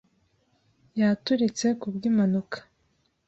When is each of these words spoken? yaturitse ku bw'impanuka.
yaturitse 0.99 1.65
ku 1.79 1.87
bw'impanuka. 1.95 2.57